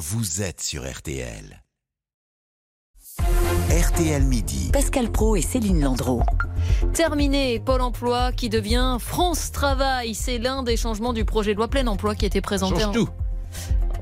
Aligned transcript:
vous 0.00 0.40
êtes 0.40 0.62
sur 0.62 0.90
RTL. 0.90 1.62
RTL 3.70 4.24
Midi. 4.24 4.70
Pascal 4.72 5.12
Pro 5.12 5.36
et 5.36 5.42
Céline 5.42 5.82
Landreau. 5.82 6.22
Terminé, 6.94 7.60
Pôle 7.60 7.82
emploi 7.82 8.32
qui 8.32 8.48
devient 8.48 8.96
France 8.98 9.52
Travail. 9.52 10.14
C'est 10.14 10.38
l'un 10.38 10.62
des 10.62 10.78
changements 10.78 11.12
du 11.12 11.26
projet 11.26 11.52
de 11.52 11.58
loi 11.58 11.68
plein 11.68 11.86
emploi 11.86 12.14
qui 12.14 12.24
a 12.24 12.28
été 12.28 12.40
présenté. 12.40 12.80
Change 12.80 12.84
en- 12.86 12.92
tout. 12.92 13.08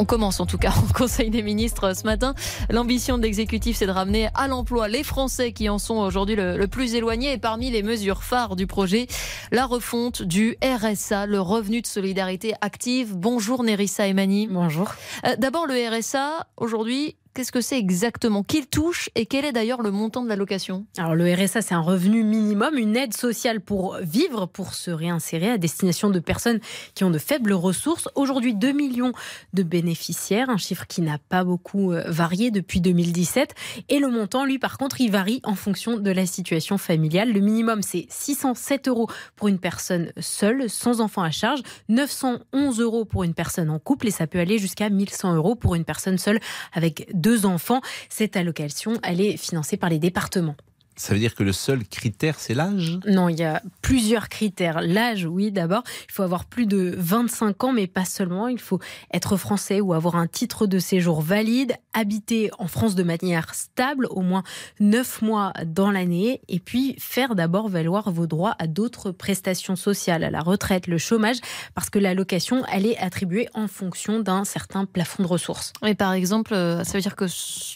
On 0.00 0.06
commence 0.06 0.40
en 0.40 0.46
tout 0.46 0.56
cas 0.56 0.72
au 0.78 0.92
Conseil 0.98 1.28
des 1.28 1.42
ministres 1.42 1.94
ce 1.94 2.04
matin. 2.04 2.34
L'ambition 2.70 3.18
de 3.18 3.22
l'exécutif, 3.22 3.76
c'est 3.76 3.86
de 3.86 3.90
ramener 3.90 4.30
à 4.32 4.48
l'emploi 4.48 4.88
les 4.88 5.04
Français 5.04 5.52
qui 5.52 5.68
en 5.68 5.78
sont 5.78 5.96
aujourd'hui 5.96 6.36
le, 6.36 6.56
le 6.56 6.68
plus 6.68 6.94
éloignés. 6.94 7.32
Et 7.32 7.36
parmi 7.36 7.70
les 7.70 7.82
mesures 7.82 8.22
phares 8.22 8.56
du 8.56 8.66
projet, 8.66 9.08
la 9.52 9.66
refonte 9.66 10.22
du 10.22 10.56
RSA, 10.64 11.26
le 11.26 11.38
revenu 11.38 11.82
de 11.82 11.86
solidarité 11.86 12.54
active. 12.62 13.14
Bonjour 13.14 13.62
Nerissa 13.62 14.06
Emani. 14.06 14.46
Bonjour. 14.46 14.90
Euh, 15.26 15.36
D'abord, 15.36 15.66
le 15.66 15.74
RSA, 15.74 16.46
aujourd'hui, 16.56 17.16
qu'est-ce 17.34 17.52
que 17.52 17.60
c'est 17.60 17.78
exactement? 17.78 18.42
Qui 18.42 18.60
le 18.60 18.66
touche 18.66 19.10
et 19.14 19.26
quel 19.26 19.44
est 19.44 19.52
d'ailleurs 19.52 19.82
le 19.82 19.90
montant 19.90 20.22
de 20.22 20.28
l'allocation 20.28 20.86
Alors 20.98 21.14
le 21.14 21.32
RSA, 21.32 21.62
c'est 21.62 21.74
un 21.74 21.80
revenu 21.80 22.24
minimum, 22.24 22.76
une 22.76 22.96
aide 22.96 23.14
sociale 23.14 23.60
pour 23.60 23.96
vivre, 24.02 24.46
pour 24.46 24.74
se 24.74 24.90
réinsérer 24.90 25.50
à 25.50 25.58
destination 25.58 26.10
de 26.10 26.18
personnes 26.18 26.60
qui 26.94 27.04
ont 27.04 27.10
de 27.10 27.18
faibles 27.18 27.52
ressources. 27.52 28.08
Aujourd'hui, 28.14 28.54
2 28.54 28.72
millions 28.72 29.12
de 29.52 29.62
bénéficiaires, 29.62 30.50
un 30.50 30.56
chiffre 30.56 30.86
qui 30.86 31.02
n'a 31.02 31.18
pas 31.18 31.44
beaucoup 31.44 31.92
euh, 31.92 32.04
varié 32.08 32.50
depuis 32.50 32.80
2017. 32.80 33.54
Et 33.88 33.98
le 33.98 34.08
montant, 34.08 34.44
lui, 34.44 34.58
par 34.58 34.78
contre, 34.78 35.00
il 35.00 35.10
varie 35.10 35.40
en 35.44 35.54
fonction 35.54 35.96
de 35.96 36.10
la 36.10 36.26
situation 36.26 36.78
familiale. 36.78 37.32
Le 37.32 37.40
minimum, 37.40 37.82
c'est 37.82 38.06
607 38.08 38.88
euros 38.88 39.08
pour 39.36 39.48
une 39.48 39.58
personne 39.58 40.12
seule, 40.18 40.68
sans 40.68 41.00
enfant 41.00 41.22
à 41.22 41.30
charge, 41.30 41.60
911 41.88 42.80
euros 42.80 43.04
pour 43.04 43.24
une 43.24 43.34
personne 43.34 43.70
en 43.70 43.78
couple 43.78 44.08
et 44.08 44.10
ça 44.10 44.26
peut 44.26 44.38
aller 44.38 44.58
jusqu'à 44.58 44.90
1100 44.90 45.34
euros 45.34 45.54
pour 45.54 45.74
une 45.74 45.84
personne 45.84 46.18
seule 46.18 46.40
avec 46.72 47.06
deux 47.20 47.46
enfants. 47.46 47.80
Cette 48.08 48.36
allocation, 48.36 48.94
elle 49.02 49.20
est 49.20 49.36
financée 49.36 49.76
par 49.76 49.90
les 49.90 49.98
départements. 49.98 50.56
Ça 51.00 51.14
veut 51.14 51.18
dire 51.18 51.34
que 51.34 51.42
le 51.42 51.52
seul 51.52 51.82
critère, 51.88 52.38
c'est 52.38 52.52
l'âge? 52.52 52.98
Non, 53.06 53.30
il 53.30 53.38
y 53.38 53.42
a 53.42 53.62
plusieurs 53.80 54.28
critères. 54.28 54.82
L'âge, 54.82 55.24
oui, 55.24 55.50
d'abord. 55.50 55.82
Il 56.06 56.12
faut 56.12 56.22
avoir 56.22 56.44
plus 56.44 56.66
de 56.66 56.94
25 56.98 57.64
ans, 57.64 57.72
mais 57.72 57.86
pas 57.86 58.04
seulement. 58.04 58.48
Il 58.48 58.60
faut 58.60 58.80
être 59.14 59.38
français 59.38 59.80
ou 59.80 59.94
avoir 59.94 60.16
un 60.16 60.26
titre 60.26 60.66
de 60.66 60.78
séjour 60.78 61.22
valide, 61.22 61.72
habiter 61.94 62.50
en 62.58 62.66
France 62.66 62.96
de 62.96 63.02
manière 63.02 63.54
stable, 63.54 64.08
au 64.10 64.20
moins 64.20 64.42
9 64.78 65.22
mois 65.22 65.54
dans 65.64 65.90
l'année, 65.90 66.42
et 66.48 66.60
puis 66.60 66.96
faire 66.98 67.34
d'abord 67.34 67.70
valoir 67.70 68.12
vos 68.12 68.26
droits 68.26 68.54
à 68.58 68.66
d'autres 68.66 69.10
prestations 69.10 69.76
sociales, 69.76 70.22
à 70.22 70.30
la 70.30 70.40
retraite, 70.40 70.86
le 70.86 70.98
chômage, 70.98 71.38
parce 71.74 71.88
que 71.88 71.98
l'allocation, 71.98 72.62
elle 72.70 72.84
est 72.84 72.98
attribuée 72.98 73.48
en 73.54 73.68
fonction 73.68 74.20
d'un 74.20 74.44
certain 74.44 74.84
plafond 74.84 75.22
de 75.22 75.28
ressources. 75.28 75.72
Et 75.82 75.94
par 75.94 76.12
exemple, 76.12 76.52
euh, 76.52 76.84
ça 76.84 76.98
veut 76.98 77.02
dire 77.02 77.16
que 77.16 77.24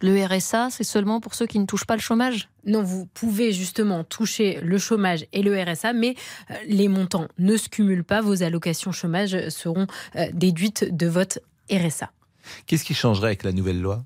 le 0.00 0.24
RSA, 0.24 0.70
c'est 0.70 0.84
seulement 0.84 1.20
pour 1.20 1.34
ceux 1.34 1.46
qui 1.46 1.58
ne 1.58 1.66
touchent 1.66 1.84
pas 1.84 1.96
le 1.96 2.00
chômage? 2.00 2.48
Non, 2.64 2.82
vous 2.82 3.06
pouvez 3.06 3.52
justement 3.52 4.04
toucher 4.04 4.60
le 4.62 4.78
chômage 4.78 5.26
et 5.32 5.42
le 5.42 5.60
RSA, 5.60 5.92
mais 5.92 6.14
euh, 6.50 6.54
les 6.66 6.88
montants 6.88 7.28
ne 7.38 7.56
se 7.56 7.68
cumulent 7.68 8.04
pas. 8.04 8.20
Vos 8.20 8.42
allocations 8.42 8.92
chômage 8.92 9.48
seront 9.48 9.86
euh, 10.16 10.26
déduites 10.32 10.94
de 10.94 11.06
votre 11.06 11.40
RSA. 11.70 12.10
Qu'est-ce 12.66 12.84
qui 12.84 12.94
changerait 12.94 13.28
avec 13.28 13.44
la 13.44 13.52
nouvelle 13.52 13.80
loi? 13.80 14.04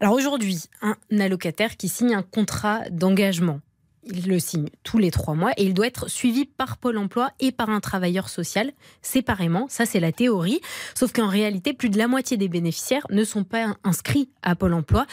Alors 0.00 0.14
aujourd'hui, 0.14 0.64
un 0.82 0.96
allocataire 1.18 1.76
qui 1.76 1.88
signe 1.88 2.14
un 2.14 2.22
contrat 2.22 2.80
d'engagement. 2.90 3.60
Il 4.08 4.28
le 4.28 4.38
signe 4.38 4.68
tous 4.84 4.98
les 4.98 5.10
trois 5.10 5.34
mois 5.34 5.52
et 5.56 5.64
il 5.64 5.74
doit 5.74 5.86
être 5.86 6.08
suivi 6.08 6.44
par 6.44 6.76
Pôle 6.76 6.98
emploi 6.98 7.30
et 7.40 7.50
par 7.50 7.70
un 7.70 7.80
travailleur 7.80 8.28
social 8.28 8.70
séparément. 9.02 9.66
Ça, 9.68 9.84
c'est 9.84 9.98
la 9.98 10.12
théorie. 10.12 10.60
Sauf 10.94 11.12
qu'en 11.12 11.28
réalité, 11.28 11.72
plus 11.72 11.90
de 11.90 11.98
la 11.98 12.06
moitié 12.06 12.36
des 12.36 12.48
bénéficiaires 12.48 13.06
ne 13.10 13.24
sont 13.24 13.42
pas 13.42 13.76
inscrits 13.82 14.28
à 14.42 14.54
Pôle 14.54 14.74
emploi. 14.74 15.06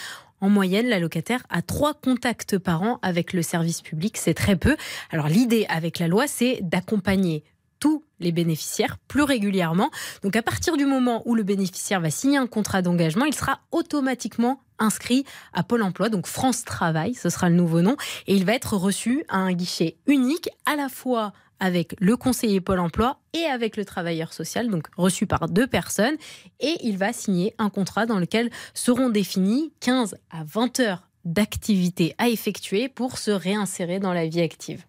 En 0.44 0.50
moyenne, 0.50 0.90
l'allocataire 0.90 1.42
a 1.50 1.62
trois 1.62 1.94
contacts 1.94 2.58
par 2.58 2.82
an 2.82 3.00
avec 3.02 3.32
le 3.32 3.42
service 3.42 3.82
public. 3.82 4.18
C'est 4.18 4.34
très 4.34 4.58
peu. 4.58 4.76
Alors 5.10 5.30
l'idée 5.30 5.66
avec 5.70 6.00
la 6.00 6.10
loi, 6.10 6.28
c'est 6.28 6.60
d'accompagner 6.62 7.46
tous 7.80 8.04
les 8.20 8.34
bénéficiaires 8.34 8.98
plus 9.08 9.22
régulièrement. 9.22 9.90
Donc 10.22 10.36
à 10.36 10.42
partir 10.42 10.76
du 10.76 10.86
moment 10.86 11.22
où 11.26 11.36
le 11.36 11.44
bénéficiaire 11.44 12.02
va 12.02 12.10
signer 12.10 12.40
un 12.40 12.48
contrat 12.48 12.82
d'engagement, 12.82 13.24
il 13.24 13.34
sera 13.34 13.62
automatiquement 13.72 14.62
inscrit 14.80 15.24
à 15.54 15.64
Pôle 15.64 15.82
Emploi, 15.82 16.10
donc 16.10 16.28
France 16.28 16.66
Travail, 16.66 17.14
ce 17.14 17.30
sera 17.30 17.48
le 17.48 17.56
nouveau 17.56 17.82
nom, 17.82 17.96
et 18.28 18.36
il 18.36 18.44
va 18.44 18.54
être 18.54 18.76
reçu 18.76 19.24
à 19.30 19.38
un 19.38 19.54
guichet 19.54 19.96
unique 20.08 20.50
à 20.66 20.76
la 20.76 20.90
fois 20.90 21.32
avec 21.64 21.96
le 22.00 22.18
conseiller 22.18 22.60
Pôle 22.60 22.80
Emploi 22.80 23.20
et 23.34 23.46
avec 23.46 23.78
le 23.78 23.86
travailleur 23.86 24.34
social, 24.34 24.70
donc 24.70 24.88
reçu 24.98 25.26
par 25.26 25.48
deux 25.48 25.66
personnes, 25.66 26.18
et 26.60 26.76
il 26.84 26.98
va 26.98 27.14
signer 27.14 27.56
un 27.58 27.70
contrat 27.70 28.06
dans 28.06 28.20
lequel 28.20 28.50
seront 28.74 29.10
définis 29.10 29.72
15 29.80 30.18
à 30.30 30.44
20 30.44 30.82
heures 30.82 31.08
d'activité 31.24 32.16
à 32.18 32.28
effectuer 32.28 32.90
pour 32.90 33.18
se 33.18 33.32
réinsérer 33.32 34.00
dans 34.00 34.12
la 34.12 34.28
vie 34.28 34.42
active. 34.42 34.84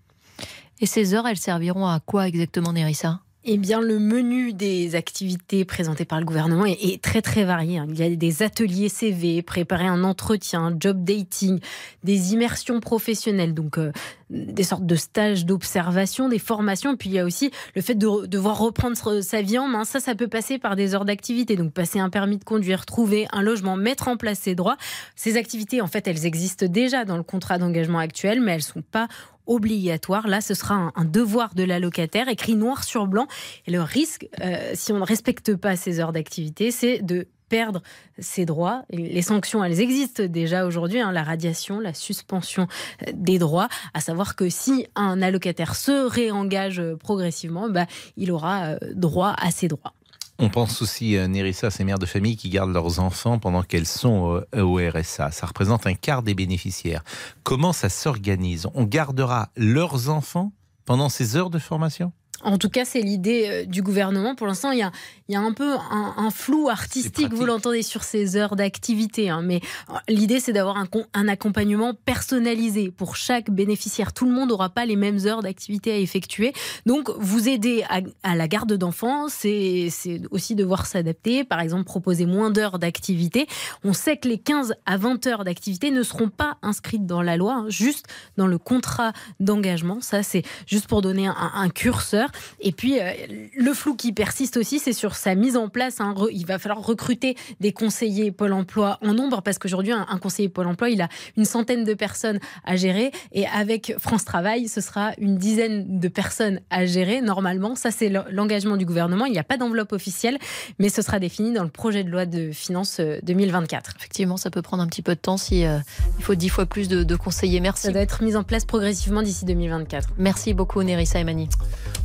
Et 0.81 0.87
ces 0.87 1.15
heures, 1.15 1.29
elles 1.29 1.37
serviront 1.37 1.87
à 1.87 2.01
quoi 2.01 2.27
exactement, 2.27 2.73
Nerissa? 2.73 3.21
Eh 3.47 3.59
bien, 3.59 3.83
le 3.83 3.99
menu 3.99 4.55
des 4.55 4.95
activités 4.95 5.67
présentées 5.67 6.07
par 6.07 6.19
le 6.19 6.25
gouvernement 6.25 6.65
est, 6.65 6.83
est 6.83 7.03
très 7.03 7.21
très 7.21 7.45
varié. 7.45 7.77
hein. 7.77 7.87
Il 7.91 7.99
y 7.99 8.03
a 8.03 8.09
des 8.09 8.43
ateliers 8.43 8.89
CV, 8.89 9.43
préparer 9.43 9.87
un 9.87 10.03
entretien, 10.03 10.75
job 10.81 11.05
dating, 11.05 11.61
des 12.05 12.33
immersions 12.33 12.81
professionnelles, 12.81 13.53
donc 13.53 13.77
euh, 13.77 13.93
des 14.31 14.63
sortes 14.63 14.87
de 14.87 14.97
stages 14.97 15.45
d'observation, 15.45 16.29
des 16.29 16.39
formations. 16.39 16.97
Puis 16.97 17.11
il 17.11 17.15
y 17.15 17.19
a 17.19 17.25
aussi 17.25 17.51
le 17.75 17.83
fait 17.83 17.95
de 17.95 18.27
devoir 18.27 18.59
reprendre 18.59 18.97
sa 19.23 19.43
vie 19.43 19.59
en 19.59 19.69
main. 19.69 19.85
Ça, 19.85 20.01
ça 20.01 20.15
peut 20.15 20.29
passer 20.29 20.59
par 20.59 20.77
des 20.77 20.95
heures 20.95 21.05
d'activité. 21.05 21.57
Donc 21.57 21.73
passer 21.73 21.99
un 21.99 22.11
permis 22.11 22.39
de 22.39 22.45
conduire, 22.45 22.87
trouver 22.87 23.27
un 23.33 23.43
logement, 23.43 23.77
mettre 23.77 24.09
en 24.09 24.17
place 24.17 24.39
ses 24.39 24.55
droits. 24.55 24.77
Ces 25.17 25.37
activités, 25.37 25.81
en 25.81 25.87
fait, 25.87 26.07
elles 26.07 26.27
existent 26.27 26.67
déjà 26.67 27.05
dans 27.05 27.17
le 27.17 27.23
contrat 27.23 27.59
d'engagement 27.59 27.99
actuel, 27.99 28.41
mais 28.41 28.53
elles 28.53 28.63
sont 28.63 28.83
pas 28.83 29.09
obligatoires. 29.47 30.27
Là, 30.27 30.41
ce 30.41 30.55
sera 30.55 30.93
un, 30.95 31.05
devoir 31.05 31.55
de 31.55 31.65
l'allocataire, 31.65 32.29
écrit 32.29 32.55
noir 32.55 32.85
sur 32.85 33.07
blanc. 33.07 33.27
Et 33.67 33.71
le 33.71 33.83
risque, 33.83 34.27
euh, 34.41 34.73
si 34.75 34.93
on 34.93 34.99
ne 34.99 35.05
respecte 35.05 35.55
pas 35.55 35.77
ces 35.77 36.01
heures 36.01 36.13
d'activité, 36.13 36.71
c'est 36.71 37.03
de 37.03 37.27
perdre 37.49 37.83
ses 38.19 38.45
droits. 38.47 38.85
Les 38.91 39.23
sanctions, 39.23 39.63
elles 39.65 39.81
existent 39.81 40.25
déjà 40.25 40.67
aujourd'hui, 40.67 41.01
hein, 41.01 41.13
la 41.13 41.23
radiation, 41.23 41.81
la 41.81 41.95
suspension 41.95 42.67
euh, 43.07 43.13
des 43.15 43.39
droits, 43.39 43.69
à 43.93 44.01
savoir 44.01 44.37
que 44.37 44.49
si 44.49 44.87
un 44.95 45.23
allocataire 45.23 45.75
se 45.75 46.07
réengage 46.09 46.81
euh, 46.81 46.97
progressivement, 46.97 47.69
bah, 47.69 47.87
il 48.17 48.33
aura 48.33 48.65
euh, 48.65 48.79
droit 48.95 49.35
à 49.39 49.51
ses 49.51 49.69
droits. 49.69 49.93
On 50.39 50.49
pense 50.49 50.83
aussi, 50.83 51.17
euh, 51.17 51.29
Nérissa, 51.29 51.69
à 51.69 51.71
ces 51.71 51.85
mères 51.85 51.99
de 51.99 52.07
famille 52.07 52.37
qui 52.37 52.49
gardent 52.49 52.73
leurs 52.73 52.99
enfants 52.99 53.39
pendant 53.39 53.63
qu'elles 53.63 53.87
sont 53.87 54.43
au 54.53 54.77
RSA. 54.77 55.31
Ça 55.31 55.47
représente 55.47 55.87
un 55.87 55.95
quart 55.95 56.23
des 56.23 56.35
bénéficiaires. 56.35 57.05
Comment 57.45 57.73
ça 57.73 57.89
s'organise? 57.89 58.67
On 58.75 58.85
gardera 58.85 59.51
leurs 59.57 60.09
enfants 60.09 60.53
pendant 60.85 61.09
ces 61.09 61.37
heures 61.37 61.51
de 61.51 61.59
formation? 61.59 62.13
En 62.45 62.59
tout 62.59 62.69
cas, 62.69 62.85
c'est 62.85 63.01
l'idée 63.01 63.47
euh, 63.49 63.65
du 63.65 63.83
gouvernement. 63.83 64.35
Pour 64.35 64.47
l'instant, 64.47 64.71
il 64.71 64.79
y 64.79 64.83
a, 64.83 64.93
il 65.29 65.33
y 65.33 65.37
a 65.37 65.41
un 65.41 65.53
peu 65.53 65.73
un, 65.91 66.15
un 66.17 66.31
flou 66.31 66.69
artistique, 66.69 67.33
vous 67.33 67.47
l'entendez, 67.47 67.83
sur 67.83 68.05
ces 68.05 68.37
heures 68.37 68.57
d'activité. 68.57 69.31
hein. 69.31 69.43
mais 69.43 69.61
euh, 69.91 69.95
l'idée, 70.09 70.41
c'est 70.41 70.53
d'avoir 70.53 70.77
un, 70.77 71.29
accompagnement 71.29 71.95
personnalisé 71.95 72.91
pour 72.91 73.17
chaque 73.17 73.51
bénéficiaire. 73.51 74.13
Tout 74.13 74.27
le 74.27 74.33
monde 74.33 74.51
n'aura 74.51 74.69
pas 74.69 74.85
les 74.87 74.97
mêmes 74.97 75.19
heures 75.27 75.43
d'activité 75.43 75.93
à 75.93 75.97
effectuer. 75.99 76.53
Donc, 76.87 77.11
vous 77.19 77.49
aider 77.49 77.85
à, 77.89 78.01
à 78.23 78.37
la 78.37 78.49
garde 78.49 78.73
d'enfants, 78.75 79.29
c'est 79.29 79.89
c'est 79.91 80.21
aussi 80.31 80.55
devoir 80.55 80.87
s'adapter. 80.87 81.45
Par 81.45 81.61
exemple, 81.61 81.85
proposer 81.85 82.27
moins 82.27 82.51
d'heures 82.51 82.79
d'activité. 82.79 83.47
On 83.85 83.93
sait 83.93 84.17
que 84.17 84.29
les 84.29 84.39
15 84.39 84.75
à 84.87 84.97
20 84.97 85.27
heures 85.27 85.45
d'activité 85.45 85.91
ne 85.91 86.03
seront 86.03 86.29
pas 86.29 86.59
inscrites 86.63 87.07
dans 87.07 87.23
la 87.23 87.37
loi, 87.37 87.55
hein, 87.55 87.67
juste 87.69 88.07
dans 88.37 88.47
le 88.47 88.59
contrat 88.59 89.13
d'engagement. 89.41 90.01
Ça, 90.01 90.23
c'est 90.23 90.43
juste 90.67 90.87
pour 90.87 91.03
donner 91.03 91.27
un, 91.27 91.35
un 91.55 91.69
curseur. 91.69 92.29
Et 92.61 92.73
puis, 92.73 93.01
euh, 93.01 93.11
le 93.57 93.73
flou 93.75 93.95
qui 93.97 94.13
persiste 94.13 94.57
aussi, 94.57 94.79
c'est 94.79 94.93
sur 94.93 95.15
sa 95.15 95.35
mise 95.35 95.57
en 95.57 95.69
place. 95.69 96.01
hein. 96.01 96.15
Re- 96.17 96.31
il 96.33 96.47
va 96.47 96.59
falloir 96.59 96.85
recruter 96.85 97.37
des 97.61 97.73
conseillers 97.73 98.31
Pôle 98.33 98.53
emploi 98.53 98.99
en 99.03 99.15
nombre, 99.15 99.43
parce 99.43 99.59
qu'aujourd'hui, 99.59 99.93
un, 99.93 100.07
un 100.09 100.19
conseiller 100.19 100.49
Pôle 100.49 100.67
emploi, 100.67 100.91
il 100.91 101.01
a 101.03 101.09
une 101.37 101.45
centaine 101.45 101.85
de 101.85 101.95
personnes 101.95 102.39
à 102.65 102.77
gérer. 102.77 103.13
Et 103.33 103.47
avec 103.47 103.95
France 103.99 104.25
Travail, 104.25 104.69
ce 104.69 104.81
sera 104.81 105.13
une 105.19 105.37
dizaine 105.37 105.99
de 106.01 106.09
personnes 106.09 106.61
à 106.71 106.87
gérer. 106.87 107.21
Normalement, 107.21 107.75
ça, 107.75 107.91
c'est 107.91 108.09
le- 108.09 108.25
l'engagement 108.31 108.77
du 108.77 108.85
gouvernement. 108.87 109.27
Il 109.27 109.33
n'y 109.33 109.39
a 109.39 109.45
pas 109.45 109.57
d'enveloppe 109.57 109.93
officielle, 109.93 110.39
mais 110.79 110.89
ce 110.89 111.03
sera 111.03 111.19
défini 111.19 111.53
dans 111.53 111.63
le 111.65 111.71
projet 111.71 112.05
de 112.05 112.11
loi 112.11 112.27
de 112.27 112.51
finances 112.53 112.99
euh, 113.01 113.19
2024. 113.23 113.93
Effectivement, 113.99 114.37
ça 114.37 114.51
peut 114.51 114.63
prendre 114.63 114.83
un 114.83 114.87
petit 114.87 115.03
peu 115.03 115.15
de 115.15 115.21
temps 115.21 115.37
si 115.37 115.65
euh, 115.65 115.79
il 116.19 116.25
faut 116.25 116.35
dix 116.35 116.49
fois 116.49 116.67
plus 116.67 116.89
de, 116.89 117.03
de 117.05 117.17
conseillers. 117.17 117.61
Merci. 117.61 117.83
Ça 117.87 117.93
doit 117.93 118.01
être 118.03 118.23
mis 118.23 118.37
en 118.37 118.43
place 118.45 118.65
progressivement 118.65 119.23
d'ici 119.23 119.45
2024. 119.45 120.11
Merci 120.19 120.55
beaucoup, 120.55 120.83
Nerissa 120.83 121.19
Emani. 121.21 121.49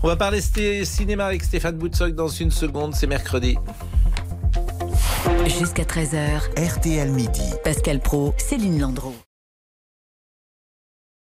On 0.03 0.07
va 0.07 0.15
parler 0.19 0.41
sté- 0.41 0.83
cinéma 0.85 1.25
avec 1.25 1.43
Stéphane 1.43 1.77
Boutsock 1.77 2.13
dans 2.13 2.27
une 2.27 2.51
seconde, 2.51 2.93
c'est 2.93 3.07
mercredi. 3.07 3.57
Jusqu'à 5.47 5.83
13h, 5.83 6.41
RTL 6.57 7.09
Midi. 7.11 7.41
Pascal 7.63 7.99
Pro, 8.01 8.33
Céline 8.37 8.79
Landreau. 8.79 9.15